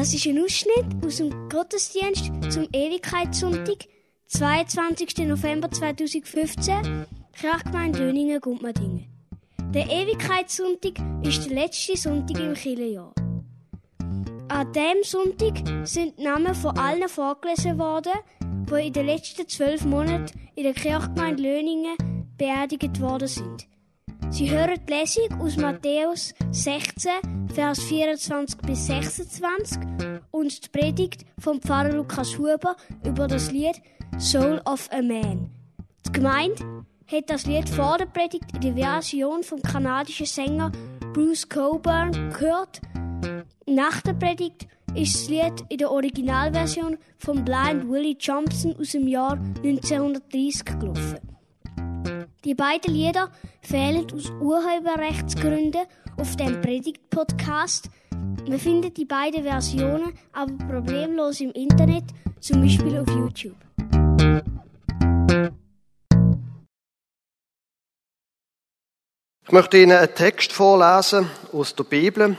[0.00, 3.86] Das ist ein Ausschnitt aus dem Gottesdienst zum Ewigkeitssonntag,
[4.28, 5.28] 22.
[5.28, 7.04] November 2015,
[7.38, 9.04] Kirchgemeinde Löningen, Gumpmadingen.
[9.74, 13.12] Der Ewigkeitssonntag ist der letzte Sonntag im Kirchenjahr.
[14.48, 19.84] An diesem Sonntag sind die Namen von allen vorgelesen worden, die in den letzten zwölf
[19.84, 23.66] Monaten in der Kirchgemeinde Löningen beerdigt worden sind.
[24.30, 29.80] Sie hören die Lesung aus Matthäus 16, Vers 24 bis 26
[30.30, 33.82] und die Predigt vom Pfarrer Lukas Huber über das Lied
[34.18, 35.50] Soul of a Man.
[36.06, 40.70] Die Gemeinde hat das Lied vor der Predigt in der Version vom kanadischen Sänger
[41.12, 42.80] Bruce Coburn gehört.
[43.66, 49.08] Nach der Predigt ist das Lied in der Originalversion von Blind Willie Johnson aus dem
[49.08, 51.29] Jahr 1930 gelaufen.
[52.44, 53.30] Die beiden Lieder
[53.60, 55.82] fehlen aus Urheberrechtsgründen
[56.16, 57.90] auf dem Predigt-Podcast.
[58.48, 62.04] Man findet die beiden Versionen aber problemlos im Internet,
[62.40, 63.56] zum Beispiel auf YouTube.
[69.44, 72.38] Ich möchte Ihnen einen Text vorlesen aus der Bibel.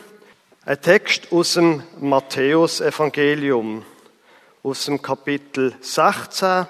[0.66, 3.86] Ein Text aus dem Matthäus-Evangelium,
[4.64, 6.66] aus dem Kapitel 16,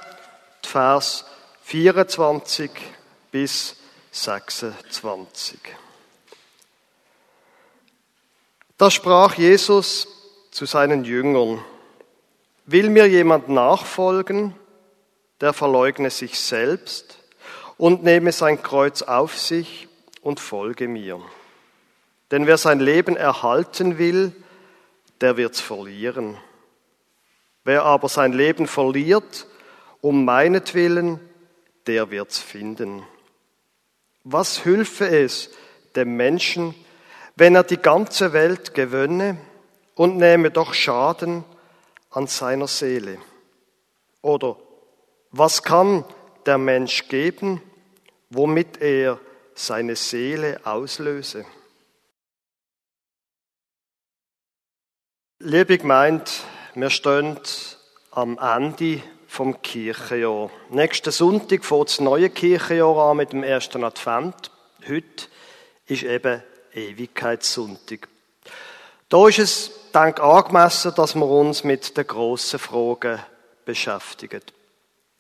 [0.64, 1.24] Vers
[1.62, 2.72] 24
[3.32, 3.78] bis
[4.12, 5.60] 26.
[8.78, 10.08] Da sprach Jesus
[10.52, 11.64] zu seinen Jüngern,
[12.66, 14.56] will mir jemand nachfolgen,
[15.40, 17.20] der verleugne sich selbst
[17.78, 19.88] und nehme sein Kreuz auf sich
[20.22, 21.22] und folge mir.
[22.32, 24.34] Denn wer sein Leben erhalten will,
[25.20, 26.38] der wird's verlieren.
[27.64, 29.48] Wer aber sein Leben verliert,
[30.02, 31.20] um meinetwillen,
[31.88, 33.04] der wird's finden.
[34.24, 35.50] Was hülfe es
[35.96, 36.76] dem Menschen,
[37.36, 39.38] wenn er die ganze Welt gewönne
[39.96, 41.44] und nähme doch Schaden
[42.12, 43.18] an seiner Seele?
[44.22, 44.58] Oder
[45.32, 46.06] was kann
[46.46, 47.62] der Mensch geben,
[48.30, 49.20] womit er
[49.56, 51.46] seine Seele auslöse?
[55.40, 56.30] Liebe Gemeinde,
[56.76, 57.40] wir stehen
[58.12, 60.50] am Ende vom Kirchenjahr.
[60.72, 64.52] Nächsten Sonntag fängt das neue Kirchenjahr an mit dem ersten Advent.
[64.86, 65.28] Heute
[65.86, 66.44] ist eben
[66.74, 68.10] Ewigkeitssonntag.
[69.08, 73.20] Da ist es, dank angemessen, dass wir uns mit den grossen Fragen
[73.64, 74.42] beschäftigen.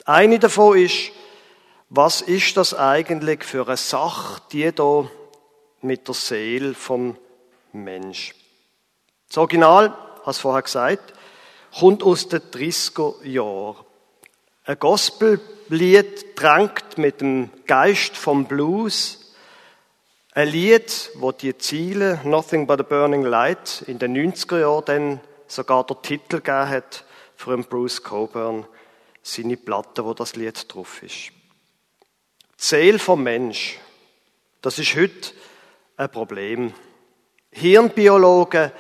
[0.04, 1.12] Eine davon ist,
[1.88, 5.10] was ist das eigentlich für eine Sache, die da
[5.80, 7.16] mit der Seele vom
[7.72, 8.36] Mensch?
[9.30, 9.96] Das Original,
[10.26, 11.14] hast vorher gesagt,
[11.80, 13.86] kommt aus den 30er Jahren.
[14.72, 19.34] Ein Gospellied drängt mit dem Geist vom Blues.
[20.32, 25.20] Ein Lied, wo die Ziele Nothing but a Burning Light in den 90er Jahren dann
[25.46, 27.04] sogar der Titel gegeben hat
[27.36, 28.66] für Bruce Coburn,
[29.22, 31.34] seine Platte, wo das Lied drauf ist.
[31.34, 31.34] Die
[32.56, 33.78] Seele vom Mensch,
[34.62, 35.34] das ist heute
[35.98, 36.74] ein Problem.
[37.52, 38.72] Hirnbiologen,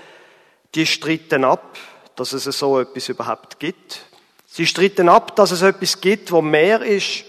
[0.73, 1.77] die streiten ab,
[2.15, 4.05] dass es so etwas überhaupt gibt.
[4.53, 7.23] Sie streiten ab, dass es etwas gibt, wo mehr ist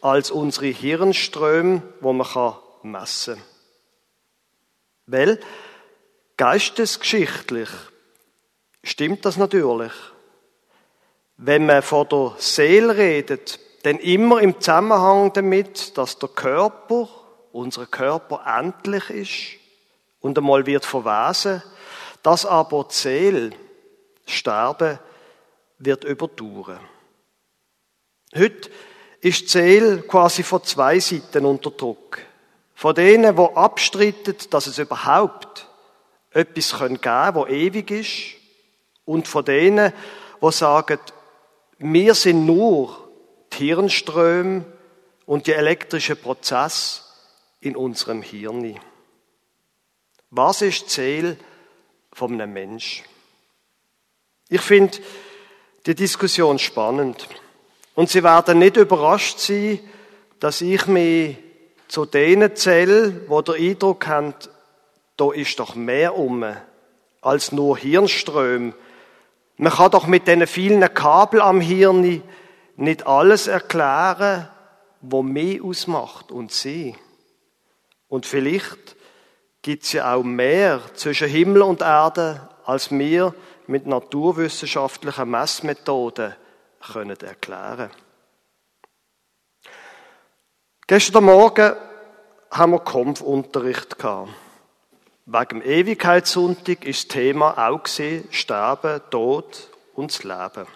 [0.00, 3.44] als unsere Hirnströme, wo man messen kann.
[5.06, 5.40] Weil,
[6.36, 7.68] geistesgeschichtlich
[8.84, 9.90] stimmt das natürlich.
[11.36, 17.08] Wenn man von der Seele redet, dann immer im Zusammenhang damit, dass der Körper,
[17.50, 19.60] unser Körper endlich ist
[20.20, 21.60] und einmal wird verwesen,
[22.22, 23.50] dass aber die Seele
[24.26, 25.00] sterben
[25.78, 26.80] wird überdauern.
[28.34, 28.70] Heute
[29.20, 32.18] ist die Seele quasi von zwei Seiten unter Druck.
[32.74, 35.66] Von denen, die abstritten, dass es überhaupt
[36.30, 38.34] etwas geben kann, das ewig ist.
[39.04, 39.92] Und von denen,
[40.40, 41.00] die sagen,
[41.78, 43.08] wir sind nur
[43.52, 44.64] die Hirnströme
[45.26, 47.02] und die elektrischen Prozesse
[47.60, 48.78] in unserem Hirn.
[50.30, 51.36] Was ist die Seele
[52.12, 53.04] von einem Menschen?
[54.48, 54.98] Ich finde,
[55.88, 57.26] die Diskussion spannend.
[57.94, 59.80] Und Sie werden nicht überrascht sein,
[60.38, 61.38] dass ich mich
[61.88, 64.34] zu denen zähle, wo der Eindruck haben,
[65.16, 66.44] da ist doch mehr um
[67.22, 68.74] als nur Hirnström.
[69.56, 72.22] Man kann doch mit diesen vielen Kabel am Hirn
[72.76, 74.48] nicht alles erklären,
[75.00, 76.94] was mehr ausmacht und sie.
[78.08, 78.96] Und vielleicht
[79.62, 83.34] gibt es ja auch mehr zwischen Himmel und Erde, als wir
[83.68, 86.34] mit naturwissenschaftlichen Messmethoden
[86.92, 87.90] können erklären
[90.86, 91.76] Gestern Morgen
[92.50, 94.30] haben wir Kampfunterricht gehabt.
[95.26, 100.66] Wegen dem Ewigkeitssonntag ist das Thema auch gesehen, Sterben, Tod und das Leben.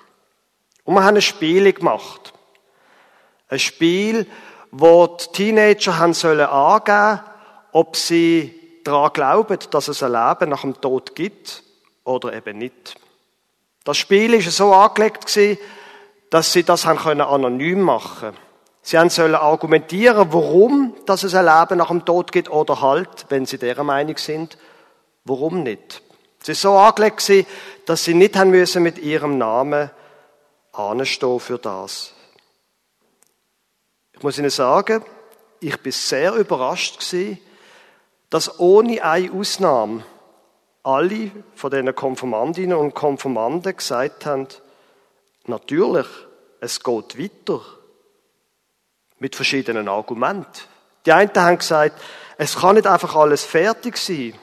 [0.84, 2.34] Und wir haben ein Spiel gemacht.
[3.48, 4.26] Ein Spiel,
[4.70, 7.20] wo die Teenager haben sollen angeben,
[7.72, 11.62] ob sie daran glauben, dass es ein Leben nach dem Tod gibt
[12.04, 12.94] oder eben nicht.
[13.84, 15.28] Das Spiel ist so angelegt
[16.30, 16.86] dass sie das
[17.20, 18.36] anonym machen.
[18.80, 23.46] Sie haben sollen argumentieren, warum, es ein Leben nach dem Tod gibt oder halt, wenn
[23.46, 24.58] sie der Meinung sind,
[25.24, 26.02] warum nicht.
[26.40, 27.20] Es ist so angelegt
[27.86, 29.90] dass sie nicht haben müssen mit ihrem Namen
[30.72, 32.12] anstehen für das.
[34.12, 35.04] Ich muss Ihnen sagen,
[35.60, 37.02] ich bin sehr überrascht
[38.30, 40.04] dass ohne eine Ausnahme
[40.82, 44.48] alle von diesen Konformandinnen und Konformanden gesagt haben,
[45.46, 46.06] natürlich,
[46.60, 47.60] es geht weiter.
[49.18, 50.62] Mit verschiedenen Argumenten.
[51.06, 52.00] Die einen haben gesagt,
[52.38, 54.34] es kann nicht einfach alles fertig sein.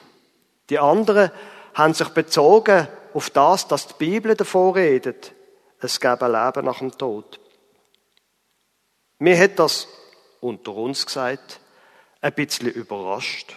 [0.70, 1.30] Die anderen
[1.74, 5.32] haben sich bezogen auf das, dass die Bibel davor redet,
[5.80, 7.40] es gäbe ein Leben nach dem Tod.
[9.18, 9.88] Mir hat das
[10.40, 11.60] unter uns gesagt,
[12.20, 13.54] ein bisschen überrascht.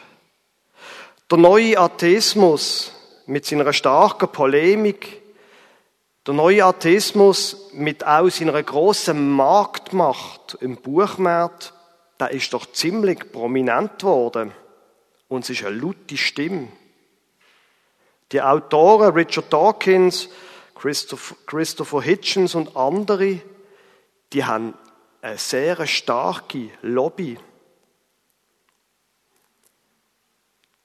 [1.34, 2.92] Der neue Atheismus
[3.26, 5.20] mit seiner starken Polemik,
[6.28, 11.74] der neue Atheismus mit auch seiner grossen Marktmacht im Buchmarkt,
[12.20, 14.52] der ist doch ziemlich prominent geworden.
[15.28, 16.68] Und es ist eine laute Stimme.
[18.32, 20.30] Die Autoren Richard Dawkins,
[20.76, 23.42] Christopher Hitchens und andere,
[24.34, 24.76] die haben
[25.24, 27.40] eine sehr starke Lobby.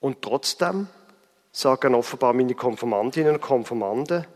[0.00, 0.88] Und trotzdem
[1.52, 4.26] sagen offenbar meine Konformantinnen und Konformanden,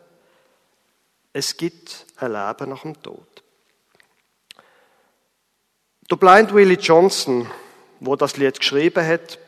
[1.33, 3.43] es gibt ein Leben nach dem Tod.
[6.11, 7.51] Der Blind Willie Johnson,
[8.01, 9.39] wo das Lied geschrieben hat,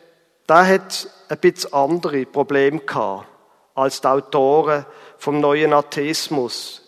[0.49, 3.29] der hat ein bisschen andere Probleme gehabt
[3.75, 4.87] als die Autoren
[5.19, 6.83] vom neuen Atheismus.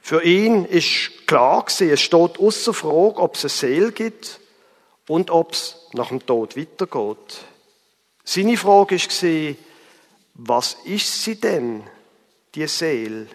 [0.00, 4.40] Für ihn ist klar gewesen, es steht außer Frage, ob es eine Seele gibt
[5.06, 7.44] und ob es nach dem Tod weitergeht.
[8.24, 9.54] Seine Frage war,
[10.34, 11.84] was ist sie denn,
[12.54, 13.26] die Seele?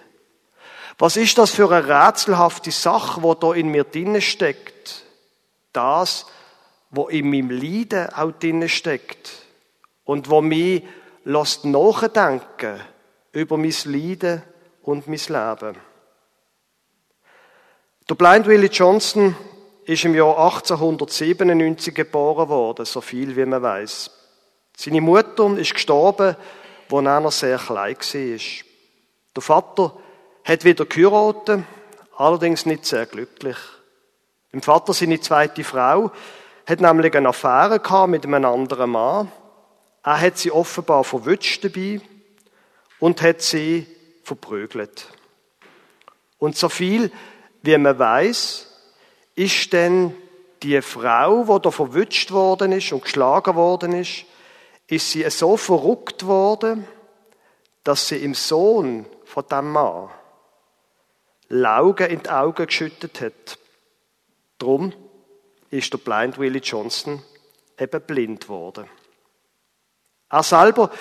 [0.97, 5.05] Was ist das für eine rätselhafte Sache, wo da in mir drinnen steckt?
[5.71, 6.25] Das,
[6.89, 9.31] wo in meinem Leiden auch drinnen steckt
[10.03, 10.83] und wo mich
[11.23, 12.81] lässt nachdenken
[13.31, 14.41] über mein Leiden
[14.81, 15.77] und mein Leben.
[18.09, 19.35] Der Blind Willie Johnson
[19.85, 24.18] ist im Jahr 1897 geboren worden, so viel wie man weiß.
[24.81, 26.37] Seine Mutter ist gestorben,
[26.89, 28.39] als er sehr klein war.
[29.35, 29.97] Der Vater
[30.45, 31.65] hat wieder geheiratet,
[32.15, 33.57] allerdings nicht sehr glücklich.
[34.53, 36.11] Im Vater seine zweite Frau
[36.65, 39.29] hat nämlich eine Affäre mit einem anderen Mann.
[40.01, 41.99] Er hat sie offenbar verwünscht dabei
[43.01, 43.85] und hat sie
[44.23, 45.07] verprügelt.
[46.37, 47.11] Und so viel,
[47.63, 48.65] wie man weiß,
[49.35, 50.15] ist denn
[50.63, 54.23] die Frau, die da verwünscht worden ist und geschlagen worden ist,
[54.89, 56.87] ist sie so verrückt worden,
[57.83, 60.09] dass sie im Sohn von dem Mann
[61.51, 63.57] Laugen in die Augen geschüttet hat.
[64.59, 64.93] Drum
[65.71, 67.23] ist der Blind Willie Johnson
[67.77, 68.87] eben blind geworden.
[70.29, 70.91] Er selber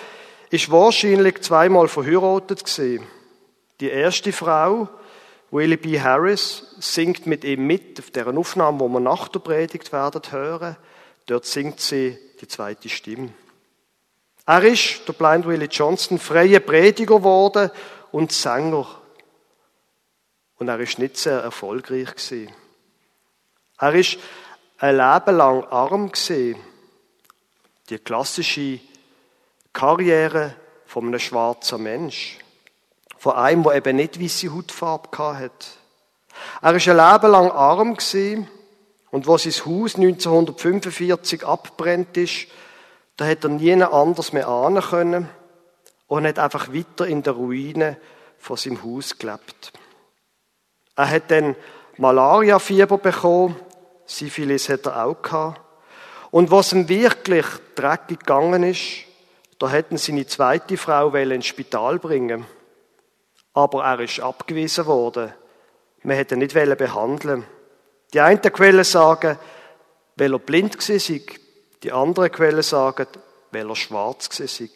[0.51, 3.07] ist wahrscheinlich zweimal verheiratet gewesen.
[3.81, 4.89] Die erste Frau,
[5.51, 6.01] Willie B.
[6.01, 10.77] Harris, singt mit ihm mit auf deren Aufnahme, wo wir nach der Predigt werden hören.
[11.27, 13.35] Dort singt sie die zweite Stimme.
[14.49, 17.71] Er ist, der Blind Willie Johnson, freier Prediger geworden
[18.13, 18.87] und Sänger.
[20.57, 22.51] Und er ist nicht sehr erfolgreich gewesen.
[23.79, 24.17] Er ist
[24.79, 26.57] ein Leben lang arm gewesen.
[27.91, 28.81] Die klassische
[29.75, 30.55] Karriere
[30.87, 32.39] von einem schwarzen Mensch.
[33.19, 35.77] Von einem, der eben nicht weiße Hautfarbe hat.
[36.63, 38.49] Er ist ein Leben lang arm gewesen.
[39.11, 42.47] Und wo sein Haus 1945 abbrennt ist,
[43.19, 45.29] da hat er nie anders mehr ahnen können
[46.07, 47.97] und hat einfach weiter in der Ruine
[48.39, 49.73] von seinem Haus gelebt.
[50.95, 51.57] Er hat dann
[51.97, 53.57] Malaria-Fieber bekommen,
[54.07, 55.61] Syphilis hat er auch gehabt.
[56.31, 57.45] Und was ihm wirklich
[57.75, 59.05] dreckig gegangen ist,
[59.59, 62.47] da hätten seine zweite Frau ins Spital bringen.
[63.53, 65.33] Aber er ist abgewiesen worden.
[66.05, 67.45] Man hätte ihn nicht behandeln.
[68.13, 69.37] Die einen Quellen sagen,
[70.15, 71.48] weil er blind war,
[71.83, 73.07] die anderen Quellen sagen,
[73.53, 74.69] weil er schwarz war.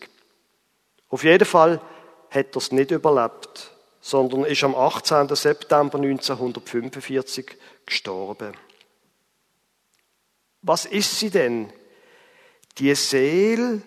[1.08, 1.80] Auf jeden Fall
[2.30, 5.28] hat er es nicht überlebt, sondern ist am 18.
[5.34, 8.52] September 1945 gestorben.
[10.62, 11.72] Was ist sie denn?
[12.78, 13.82] Die Seele,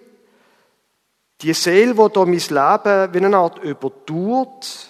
[1.42, 4.88] Die Seele, wo da mein Leben wie eine Art übertut,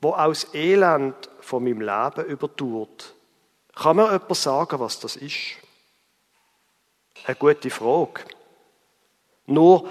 [0.00, 3.14] wo aus Elend von meinem Leben übertut.
[3.74, 5.61] Kann mir jemand sagen, was das ist?
[7.24, 8.22] Eine gute Frage.
[9.46, 9.88] Nur,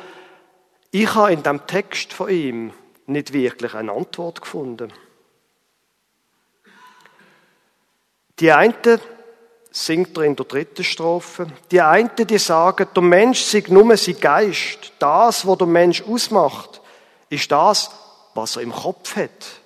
[0.92, 2.74] ich habe in dem Text von ihm
[3.06, 4.92] nicht wirklich eine Antwort gefunden.
[8.40, 8.74] Die einen
[9.72, 11.48] singt er in der dritten Strophe.
[11.72, 14.92] Die einen, die sagen, der Mensch sei nur sein Geist.
[15.00, 16.82] Das, was der Mensch ausmacht,
[17.30, 17.92] ist das,
[18.34, 19.62] was er im Kopf hat.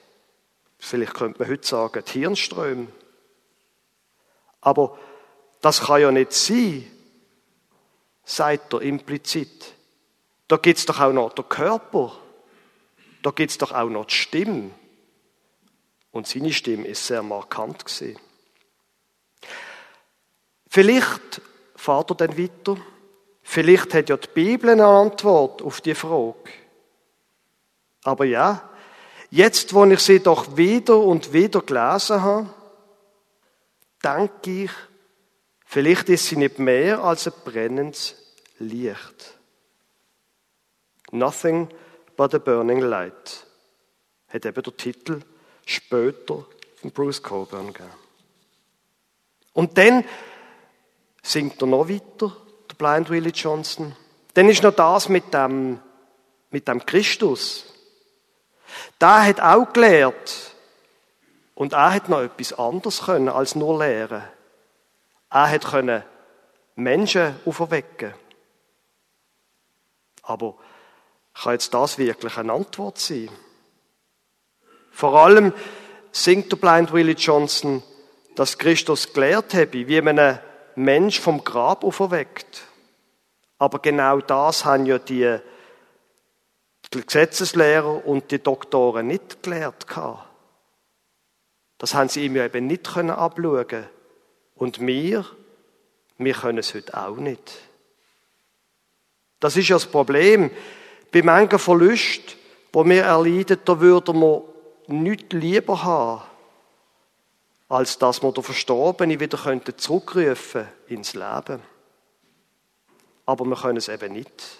[0.77, 2.87] Vielleicht könnte man heute sagen, die Hirnströme.
[4.61, 4.97] Aber
[5.61, 6.85] das kann ja nicht sein,
[8.25, 9.73] sagt er implizit.
[10.47, 12.17] Da gibt's doch auch noch den Körper.
[13.21, 14.71] Da gibt's doch auch noch die Stimme.
[16.11, 18.19] Und seine Stimme ist sehr markant gewesen.
[20.67, 21.41] Vielleicht
[21.75, 22.77] fahrt er dann weiter.
[23.43, 26.49] Vielleicht hat ja die Bibel eine Antwort auf die Frage.
[28.03, 28.69] Aber ja,
[29.29, 32.49] jetzt, wo ich sie doch wieder und wieder gelesen habe,
[34.03, 34.71] denke ich,
[35.65, 38.15] vielleicht ist sie nicht mehr als ein brennendes
[38.59, 39.35] Licht.
[41.11, 41.69] Nothing
[42.15, 43.45] but a burning light.
[44.29, 45.21] Hat eben der Titel
[45.65, 46.45] später
[46.81, 47.89] von Bruce Coburn gegeben.
[49.53, 50.03] Und dann
[51.23, 52.35] singt er noch weiter,
[52.69, 53.95] der Blind Willie Johnson.
[54.33, 55.79] Dann ist noch das mit dem,
[56.51, 57.65] mit dem Christus.
[58.99, 60.51] Der hat auch gelehrt.
[61.53, 64.23] Und er hat noch etwas anderes können als nur lehren.
[65.29, 66.03] Er hat können
[66.75, 68.13] Menschen auferwecken.
[70.23, 70.55] Aber
[71.33, 73.29] kann jetzt das wirklich eine Antwort sein?
[74.91, 75.53] Vor allem
[76.11, 77.83] singt der Blind Willie Johnson,
[78.35, 80.39] dass Christus gelehrt habe, wie man einen
[80.75, 82.63] Mensch vom Grab auferweckt.
[83.57, 85.39] Aber genau das haben ja die
[86.91, 89.85] Gesetzeslehrer und die Doktoren nicht gelehrt
[91.77, 93.85] Das haben sie ihm ja eben nicht können abschauen.
[94.55, 95.25] Und wir,
[96.17, 97.59] wir können es heute auch nicht.
[99.39, 100.49] Das ist ja das Problem.
[101.11, 102.33] Bei manchen Verlusten,
[102.71, 104.43] wo wir erleiden, da würden wir
[104.87, 106.23] nichts lieber haben,
[107.69, 109.37] als dass wir den Verstorbenen wieder
[109.77, 111.61] zurückrufen ins Leben.
[113.25, 114.57] Aber wir können es eben nicht.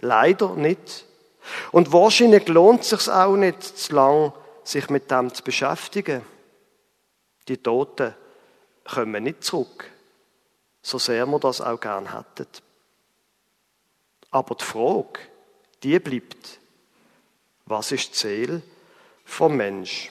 [0.00, 1.04] Leider nicht.
[1.72, 4.32] Und wahrscheinlich lohnt es sich auch nicht zu lang,
[4.64, 6.22] sich mit dem zu beschäftigen.
[7.48, 8.14] Die Toten
[8.94, 9.90] kommen nicht zurück,
[10.82, 12.48] so sehr wir das auch gern hätten.
[14.30, 15.20] Aber die Frage,
[15.82, 16.58] die bleibt,
[17.66, 18.62] was ist die Seele
[19.24, 20.10] vom Mensch?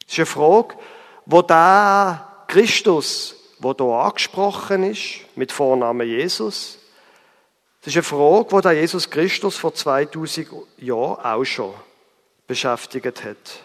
[0.00, 0.76] Das ist eine Frage,
[1.26, 6.78] wo der Christus, wo hier angesprochen ist, mit Vornamen Jesus,
[7.80, 11.74] das ist eine Frage, wo der Jesus Christus vor 2000 Jahren auch schon
[12.46, 13.60] beschäftigt hat.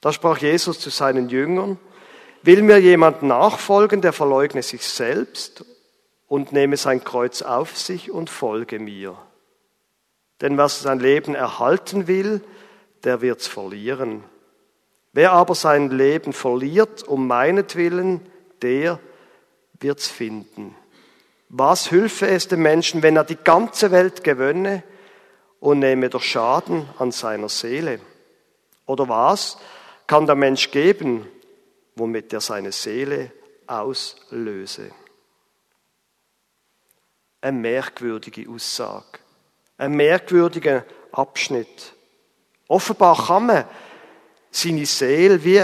[0.00, 1.78] Da sprach Jesus zu seinen Jüngern,
[2.42, 5.64] will mir jemand nachfolgen, der verleugne sich selbst
[6.26, 9.16] und nehme sein Kreuz auf sich und folge mir.
[10.40, 12.42] Denn wer sein Leben erhalten will,
[13.04, 14.24] der wird's verlieren.
[15.12, 18.20] Wer aber sein Leben verliert um meinetwillen,
[18.62, 19.00] der
[19.80, 20.74] wird's finden.
[21.48, 24.84] Was hülfe es dem Menschen, wenn er die ganze Welt gewönne
[25.58, 27.98] und nehme doch Schaden an seiner Seele?
[28.86, 29.58] Oder was
[30.10, 31.24] kann der Mensch geben,
[31.94, 33.30] womit er seine Seele
[33.68, 34.90] auslöse?
[37.40, 39.20] Eine merkwürdige Aussage,
[39.78, 41.94] ein merkwürdiger Abschnitt.
[42.66, 43.64] Offenbar kann man
[44.50, 45.62] seine Seele wie,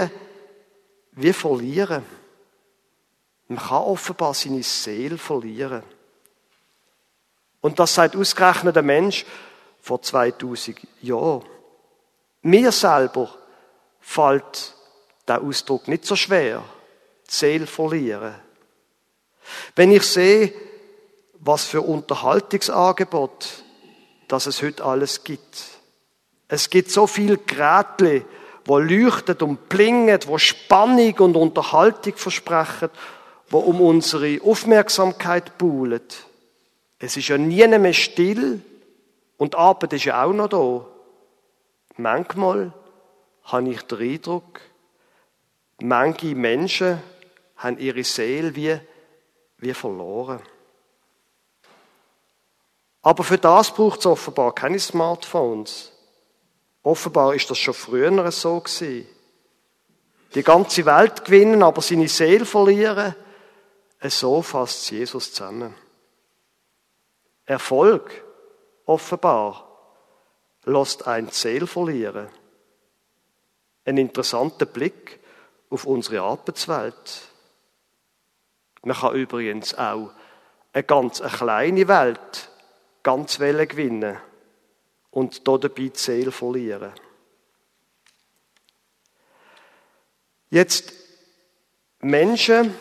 [1.11, 2.05] wie verlieren.
[3.49, 5.83] Man kann offenbar seine Seele verlieren.
[7.59, 9.25] Und das sagt ausgerechnet der Mensch
[9.81, 11.43] vor 2000 Jahren.
[12.43, 13.29] Mir selber
[14.07, 14.73] fällt
[15.27, 16.63] der Ausdruck nicht so schwer.
[17.29, 18.35] Die Seele verlieren.
[19.75, 20.53] Wenn ich sehe,
[21.39, 23.63] was für Unterhaltungsangebot,
[24.29, 25.61] dass es heute alles gibt.
[26.47, 28.25] Es gibt so viel Geräte,
[28.65, 32.89] wo leuchtet und blinget, wo Spannung und Unterhaltung versprechen,
[33.49, 36.01] wo um unsere Aufmerksamkeit buhlen.
[36.99, 38.61] Es ist ja nie mehr still
[39.37, 40.85] und Arbeit ist ja auch noch da.
[41.97, 42.73] Manchmal
[43.47, 44.61] habe ich den Eindruck,
[45.81, 47.01] manche Menschen
[47.55, 48.79] haben ihre Seele wie,
[49.57, 50.41] wie verloren.
[53.01, 55.93] Aber für das braucht es offenbar keine Smartphones.
[56.83, 59.07] Offenbar ist das schon früher so gewesen.
[60.35, 63.15] Die ganze Welt gewinnen, aber seine Seele verlieren,
[64.03, 65.73] so fasst Jesus zusammen.
[67.45, 68.11] Erfolg,
[68.85, 69.67] offenbar,
[70.65, 72.27] lässt ein Ziel verlieren.
[73.87, 75.17] Ein interessanter Blick
[75.69, 77.21] auf unsere Arbeitswelt.
[78.83, 80.11] Man kann übrigens auch
[80.73, 82.49] eine ganz eine kleine Welt
[83.01, 84.17] ganz Welle gewinnen
[85.11, 86.91] und dabei die Seele verlieren.
[90.49, 90.91] Jetzt
[92.01, 92.75] Menschen,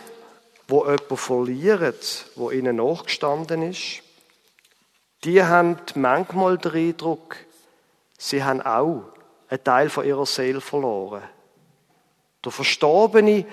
[0.66, 1.94] wo jemanden verlieren,
[2.34, 4.02] wo ihnen nachgestanden ist,
[5.22, 7.36] die haben manchmal den Eindruck,
[8.18, 9.15] sie haben auch
[9.48, 11.22] einen Teil von ihrer Seele verloren.
[12.44, 13.46] Der Verstorbene,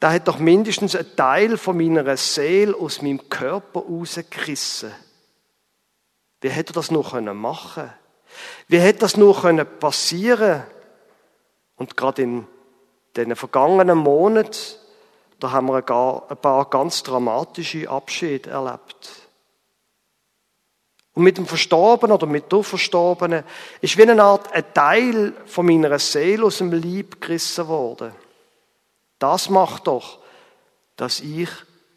[0.00, 4.92] der hat doch mindestens einen Teil von meiner Seele aus meinem Körper rausgerissen.
[6.40, 7.92] Wie hätte er das nur machen können?
[8.68, 9.16] Wie hätte das
[9.80, 10.66] passieren können?
[11.76, 12.46] Und gerade in
[13.16, 14.56] den vergangenen Monaten,
[15.40, 19.27] da haben wir ein paar ganz dramatische Abschiede erlebt.
[21.18, 23.42] Und mit dem Verstorbenen oder mit der Verstorbenen
[23.80, 28.12] ist wie eine Art ein Teil von meiner Seele aus dem Leib gerissen worden.
[29.18, 30.20] Das macht doch,
[30.94, 31.48] dass ich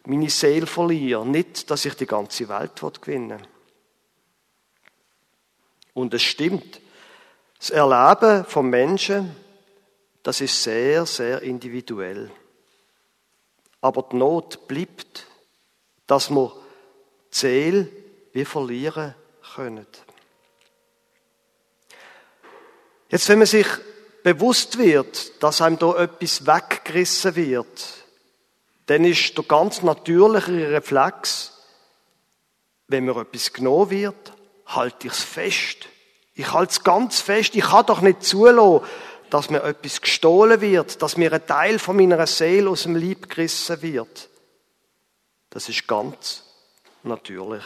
[0.06, 3.48] meine Seele verliere, nicht, dass ich die ganze Welt gewinnen will.
[5.94, 6.80] Und es stimmt.
[7.60, 9.36] Das Erleben von Menschen,
[10.24, 12.28] das ist sehr, sehr individuell.
[13.82, 15.28] Aber die Not bleibt,
[16.08, 16.52] dass wir
[17.32, 18.01] die Seele
[18.32, 19.14] wie verlieren
[19.54, 19.86] können.
[23.08, 23.66] Jetzt, wenn man sich
[24.22, 28.02] bewusst wird, dass einem da etwas weggerissen wird,
[28.86, 31.52] dann ist der ganz natürliche Reflex,
[32.88, 34.32] wenn mir etwas genommen wird,
[34.66, 35.88] halte ich es fest.
[36.34, 37.54] Ich halte es ganz fest.
[37.54, 38.86] Ich kann doch nicht zulassen,
[39.30, 43.28] dass mir etwas gestohlen wird, dass mir ein Teil von meiner Seele aus dem Leib
[43.28, 44.28] gerissen wird.
[45.50, 46.44] Das ist ganz
[47.02, 47.64] natürlich.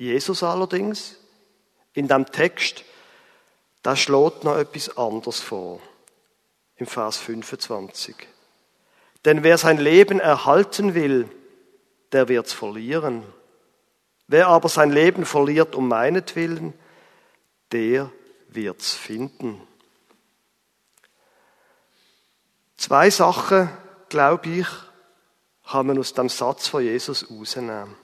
[0.00, 1.16] Jesus allerdings,
[1.92, 2.84] in dem Text,
[3.82, 5.78] da schlägt noch etwas anderes vor.
[6.76, 8.16] Im Vers 25.
[9.26, 11.28] Denn wer sein Leben erhalten will,
[12.12, 13.24] der wird's verlieren.
[14.26, 16.72] Wer aber sein Leben verliert um meinetwillen,
[17.70, 18.10] der
[18.48, 19.60] wird's finden.
[22.78, 23.68] Zwei Sachen,
[24.08, 24.66] glaube ich,
[25.70, 27.94] kann man aus dem Satz von Jesus rausnehmen.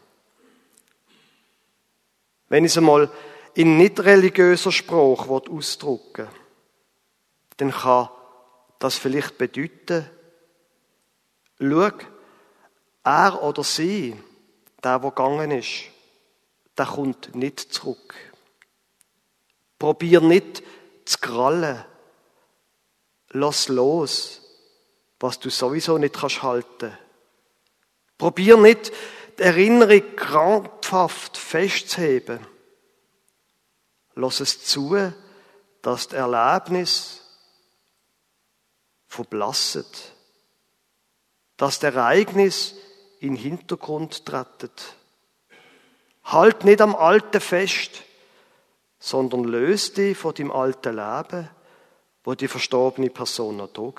[2.48, 3.10] Wenn ich es einmal
[3.54, 6.28] in nicht religiöser Sprache ausdrücken
[7.56, 8.08] dann kann
[8.78, 10.08] das vielleicht bedeuten,
[11.58, 11.92] schau,
[13.04, 14.16] er oder sie,
[14.84, 15.84] der, der gegangen ist,
[16.76, 18.14] der kommt nicht zurück.
[19.78, 20.62] Probier nicht
[21.04, 21.84] zu krallen.
[23.30, 24.42] Lass los,
[25.20, 26.96] was du sowieso nicht kannst halten.
[28.18, 28.92] Probier nicht,
[29.38, 32.46] Erinnerung krampfhaft festzuheben.
[34.14, 35.12] Lass es zu,
[35.82, 37.22] dass das Erlebnis
[39.06, 40.12] verblasset,
[41.56, 42.74] dass das Ereignis
[43.20, 44.96] in den Hintergrund trettet.
[46.24, 48.02] Halt nicht am Alten fest,
[48.98, 51.48] sondern löst dich von dem alten Leben,
[52.24, 53.92] wo die verstorbene Person noch da war.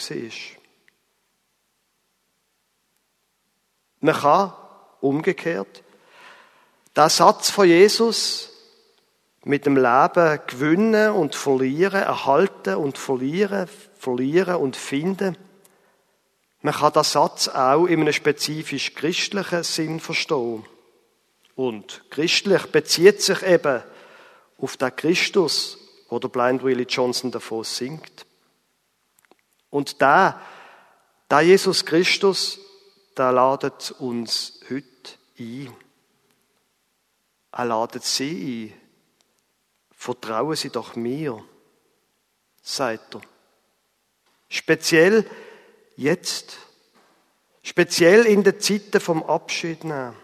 [3.99, 4.66] Man kann
[5.01, 5.83] umgekehrt
[6.97, 8.49] der Satz von Jesus
[9.43, 15.37] mit dem Leben gewinnen und verlieren, erhalten und verlieren, verlieren und finden.
[16.61, 20.65] Man kann den Satz auch in einem spezifisch christlichen Sinn verstehen.
[21.55, 23.83] Und christlich bezieht sich eben
[24.57, 25.77] auf den Christus,
[26.09, 28.25] wo der Blind Willie Johnson davon singt.
[29.69, 30.41] Und da,
[31.29, 32.59] da Jesus Christus,
[33.17, 34.85] der ladet uns heute
[35.39, 35.75] ein.
[37.51, 38.81] Er ladet sie ein.
[39.91, 41.43] Vertrauen Sie doch mir,
[42.61, 43.21] sagt er.
[44.47, 45.27] Speziell
[45.95, 46.57] jetzt.
[47.63, 50.15] Speziell in den Zeiten vom Abschied nehmen.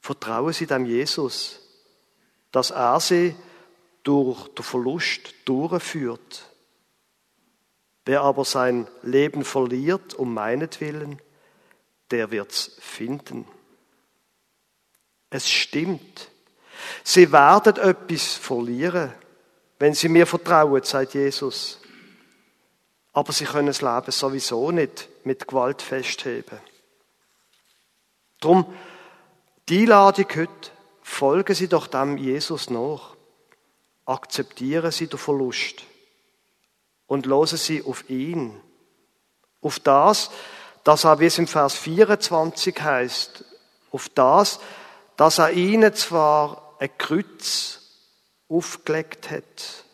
[0.00, 1.60] Vertrauen Sie dem Jesus,
[2.52, 3.34] dass er sie
[4.02, 6.47] durch den Verlust durchführt.
[8.08, 11.20] Wer aber sein Leben verliert um meinetwillen,
[12.10, 13.46] der wird's finden.
[15.28, 16.30] Es stimmt.
[17.04, 19.12] Sie werden etwas verlieren,
[19.78, 21.80] wenn sie mir vertrauen, sagt Jesus.
[23.12, 26.60] Aber sie können das Leben sowieso nicht mit Gewalt festheben.
[28.40, 28.74] Drum
[29.68, 30.70] die Einladung heute,
[31.02, 33.14] folgen Sie doch dem Jesus nach.
[34.06, 35.84] Akzeptieren Sie den Verlust
[37.08, 38.60] und losen Sie auf ihn.
[39.60, 40.30] Auf das,
[40.84, 43.44] dass er, wie es im Vers 24 heißt,
[43.90, 44.60] Auf das,
[45.16, 47.80] dass er ihnen zwar ein Kreuz
[48.48, 49.84] aufgelegt hat,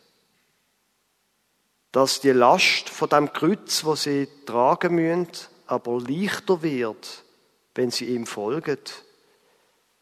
[1.91, 5.29] dass die Last von dem Kreuz, wo sie tragen müssen,
[5.65, 7.23] aber leichter wird,
[7.73, 8.79] wenn sie ihm folgen,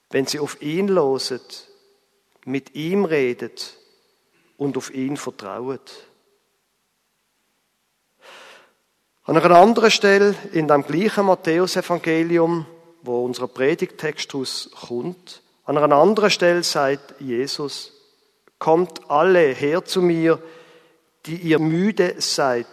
[0.10, 1.42] wenn sie auf ihn losen,
[2.46, 3.78] mit ihm redet
[4.58, 6.08] und auf ihn vertraut.
[9.26, 12.66] An einer anderen Stelle in dem gleichen Matthäusevangelium,
[13.04, 14.36] wo unser Predigtext
[14.88, 17.94] kommt, an einer anderen Stelle sagt Jesus,
[18.60, 20.44] kommt alle her zu mir,
[21.26, 22.68] die ihr müde seid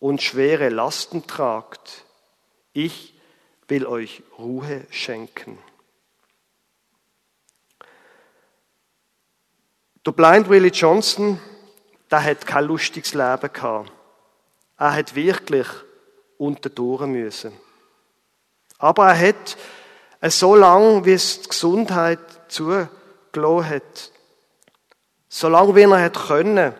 [0.00, 2.04] und schwere Lasten tragt.
[2.72, 3.14] Ich
[3.68, 5.58] will euch Ruhe schenken.
[10.04, 11.38] Der Blind Willie Johnson,
[12.10, 13.92] der hat kein lustiges Leben gehabt.
[14.78, 15.66] Er hat wirklich
[16.38, 17.52] unter durch müssen.
[18.78, 19.56] Aber er hat
[20.32, 24.12] so lange, wie es die Gesundheit zugelassen hat,
[25.28, 26.74] so lange wie er können,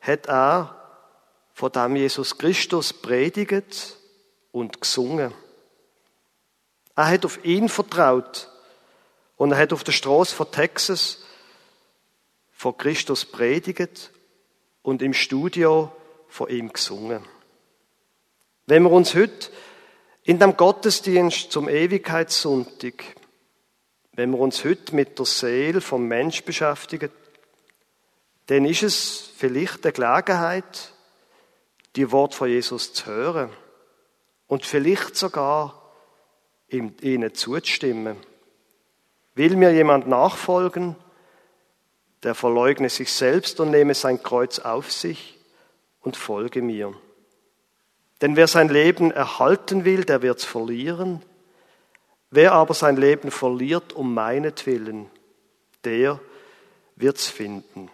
[0.00, 0.76] hat er
[1.54, 3.96] von dem Jesus Christus predigt
[4.50, 5.32] und gesungen.
[6.96, 8.50] Er hat auf ihn vertraut
[9.36, 11.24] und er hat auf der Straße von Texas
[12.50, 14.10] von Christus predigt
[14.82, 15.90] und im Studio
[16.32, 17.22] von ihm gesungen.
[18.66, 19.50] Wenn wir uns heute
[20.22, 23.04] in dem Gottesdienst zum Ewigkeitssonntag,
[24.14, 27.10] wenn wir uns heute mit der Seele vom Mensch beschäftigen,
[28.46, 30.94] dann ist es vielleicht eine Gelegenheit,
[31.96, 33.50] die Wort von Jesus zu hören
[34.46, 35.92] und vielleicht sogar
[36.68, 38.16] ihnen zuzustimmen.
[39.34, 40.96] Will mir jemand nachfolgen,
[42.22, 45.41] der verleugne sich selbst und nehme sein Kreuz auf sich
[46.02, 46.94] und folge mir.
[48.20, 51.22] Denn wer sein Leben erhalten will, der wird's verlieren.
[52.30, 55.10] Wer aber sein Leben verliert um meinetwillen,
[55.84, 56.20] der
[56.96, 57.90] wird's finden.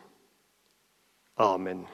[1.35, 1.87] Amen.